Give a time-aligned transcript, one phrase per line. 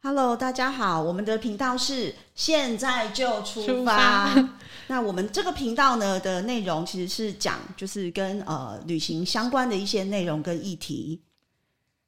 [0.00, 3.84] Hello，大家好，我们的频道是现在就出。
[3.84, 4.32] 发
[4.86, 11.20] 那我们这个频道呢的内容其实是讲就是跟呃旅行相关的一些内容跟议题。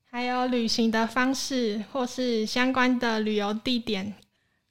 [0.09, 4.15] 还有旅行的方式或是相关的旅游地点。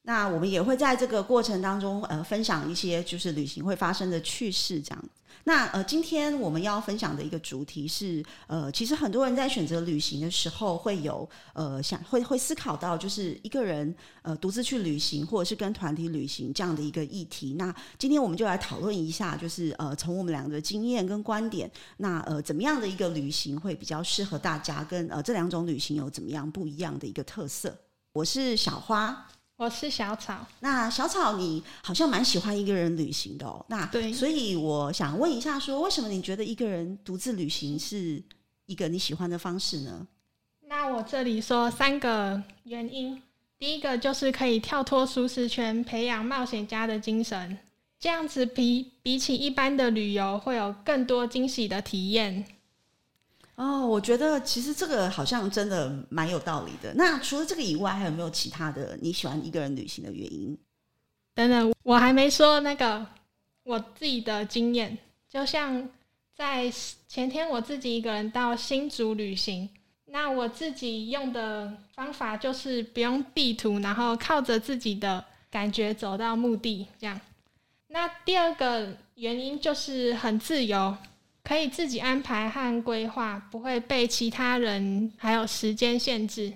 [0.03, 5.05] 那我们也会在这个过程当中呃分享一些就是旅行会发生的趣事这样。
[5.43, 17.55] 那呃，今天我们要分享的一个主题是，呃，其实很多人在选择旅行的时候，会有呃想会会思考到，就是一个人呃独自去旅行，或者是跟团体旅行这样的一个议题。
[17.57, 27.75] 那今天我们就来讨论一下，就是呃从我们两个的经验跟观点，那呃怎么样的一个旅行会比较适合大家，跟呃这两种旅行有怎么样不一样的一个特色。
[28.13, 29.27] 我是小花，
[29.59, 33.65] 我是小草，那小草，你好像蛮喜欢一个人旅行的哦。
[33.67, 38.23] 那对所以我想问一下说为什么你觉得一个人独自旅行是
[38.67, 40.07] 一个你喜欢的方式呢？
[40.69, 43.21] 那我这里说三个原因。
[43.57, 47.57] 第一个就是可以跳脱舒适圈，培养冒险家的精神，
[47.99, 52.45] 这样子比比起一般的旅游会有更多惊喜的体验。
[53.59, 56.93] 哦，我觉得其实这个好像真的蛮有道理的。
[56.93, 60.57] 那除了这个以外，还有没有其他的你喜欢一个人旅行的原因？
[61.35, 63.05] 等等，我还没说那个
[63.63, 64.97] 我自己的经验，
[65.29, 65.89] 就像
[66.33, 66.71] 在
[67.09, 69.69] 前天我自己一个人到新竹旅行，
[70.05, 77.19] 那我自己用的方法就是不用地图，然后靠着自己的感觉走到目的，这样。
[77.87, 80.95] 那第二个原因就是很自由，
[81.43, 86.53] 可以自己安排和规划，不会被其他人还有时间限制。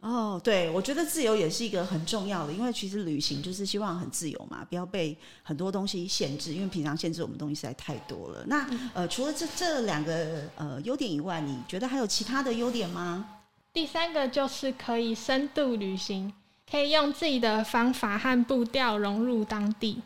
[0.00, 8.44] 哦，对，我觉得自由也是一个很重要的，因为其实旅行就是希望很自由嘛，不要被很多东西限制，因为平常限制我们东西实在太多了。
[8.46, 13.28] 那呃，除了这这两个呃优点以外，你觉得还有其他的优点吗？
[13.72, 16.32] 第三个就是可以深度旅行，
[16.70, 20.02] 可以用自己的方法和步调融入当地。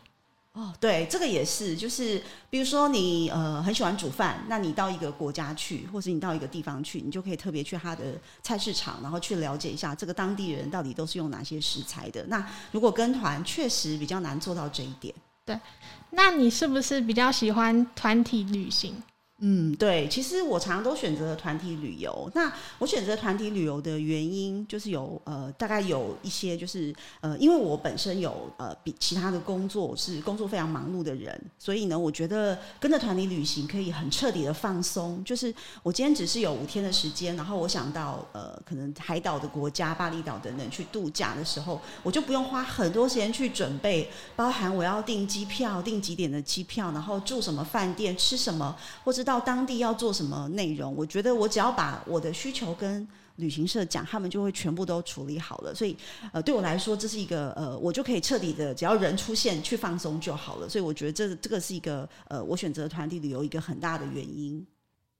[0.53, 12.25] 哦，对，这个也是，就是比如说你呃很喜欢煮饭，那你到一个国家去，或者你到一个地方去，你就可以特别去他的菜市场，然后去了解一下这个当地人到底都是用哪些食材的。
[12.27, 15.15] 那如果跟团，确实比较难做到这一点。
[15.45, 15.57] 对
[16.09, 19.01] 那你是不是比较喜欢团体旅行？
[19.43, 22.29] 嗯，对，其实我常常都选择团体旅游。
[22.35, 35.23] 那我选择团体旅游的原因，就是有呃，大概有一些就是呃，因为我本身有呃比其他的工作是工作非常忙碌的人，所以呢，我觉得跟着团体旅行可以很彻底的放松。
[35.23, 55.73] 就是我今天只是有五天的时间，然后我想到呃，可能海岛的国家，巴厘岛等等去度假的时候，我就不用花很多时间去准备，包含我要订机票、订几点的机票，然后住什么饭店、吃什么，或者到当地要做什么内容，我觉得我只要把我的需求跟旅行社讲，他们就会全部都处理好了。
[55.73, 55.95] 所以，
[56.33, 60.67] 呃，对我来说，这是一个呃，我就可以彻底的，只要人出现去放松就好了。
[60.67, 64.67] 所以，我觉得这这个是一个呃，我选择团体旅游一个很大的原因。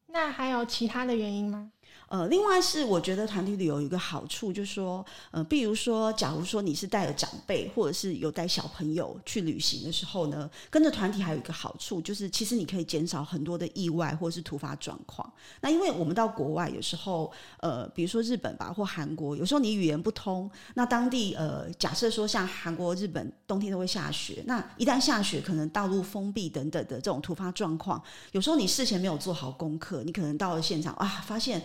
[0.08, 1.72] 那还有其他的原因吗？
[2.12, 15.32] 呃，另外是我觉得团体旅游有一个好处，就是说，呃，比如说，假如说你是带着长辈，或者是有带小朋友去旅行的时候呢，跟着团体还有一个好处，就是其实你可以减少很多的意外或者是突发状况。
[15.62, 31.64] 那因为我们到国外有时候，呃，比如说日本吧或韩国，有时候你语言不通，那当地呃，假设说像韩国、日本冬天都会下雪，那一旦下雪，可能道路封闭等等的这种突发状况，有时候你事前没有做好功课，你可能到了现场啊，发现。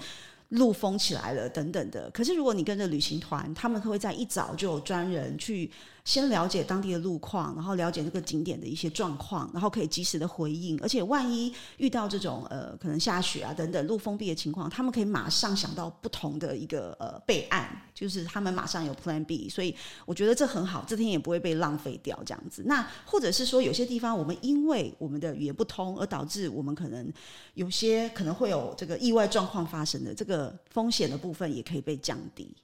[0.51, 2.11] 路封起来了，等等的。
[2.11, 5.71] 可是如果你跟着旅行团，他们会在一早就有专人去
[6.05, 10.79] 先了解当地的路况，然后了解这个景点的一些状况，然后可以及时的回应。
[10.81, 19.49] 而且万一遇到这种呃可能下雪啊等等路封闭的情况，他们可以马上想到不同的一个呃备案，就是他们马上有 Plan B。
[19.49, 19.75] 所以
[20.05, 22.63] 我觉得这很好，这天也不会被浪费掉这样子。
[22.67, 27.13] 那或者是说有些地方我们因为我们的语言不通，而导致我们可能
[27.55, 30.36] 有些可能会有这个意外状况发生的这个
[30.71, 32.55] 风险的部分也可以被降低。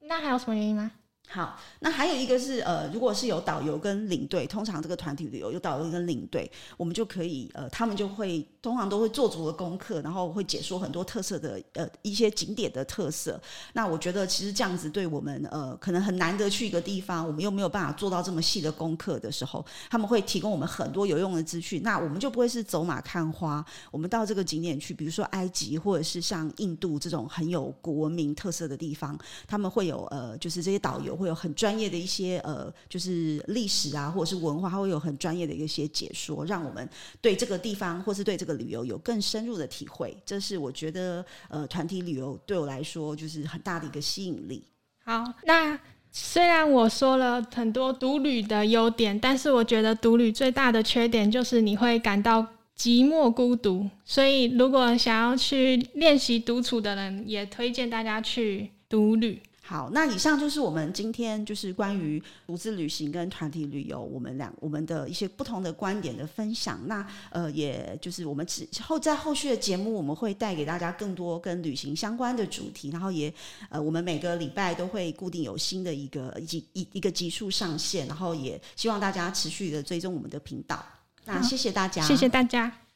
[0.00, 0.90] 那还有什么原因吗？
[1.32, 13.40] 好，那还有一个是呃，如果是有导游跟领队，通常这个团体旅游有导游跟领队，我们就可以呃，他们就会通常都会做足了功课，然后会解说很多特色的呃一些景点的特色。
[13.74, 21.80] 那我觉得其实这样子对我们呃可能很难得去一个地方，我们又没有办法做到这么细的功课的时候，他们会提供我们很多有用的资讯。
[21.84, 29.16] 那我们就不会是走马看花，我们到这个景点去，比如说埃及或者是像印度这种很有古文明特色的地方，
[29.46, 36.88] 他们会有呃就是这些导游会有很专业的一些呃就是历史啊或者是文化，它会有很专业的一些解说，让我们
[37.20, 40.16] 对这个地方或是对这个旅游有更深入的体会。
[40.24, 44.64] 这是我觉得呃团体旅游对我来说就是很大的一个吸引力。
[45.04, 45.78] 好，那
[46.10, 52.44] 虽然我说了很多独旅的优点，但是我觉得独旅最大的缺点就是你会感到
[52.76, 53.88] 寂寞孤独。
[54.04, 59.40] 所以，如果想要去练习独处的人，也推荐大家去独旅。
[59.70, 66.80] 好，那以上就是我们今天就是关于独自旅行跟团体旅游，我们两我们的一些不同的观点的分享。
[66.88, 72.90] 那呃，也就是我们之后在后续的节目，我们会带给大家更多跟旅行相关的主题。
[72.90, 73.32] 然后也
[73.68, 78.08] 呃，我们每个礼拜都会固定有新的一个一集一一个集数上线。
[78.08, 80.84] 然后也希望大家持续的追踪我们的频道。
[81.24, 82.89] 那谢谢大家，谢谢大家。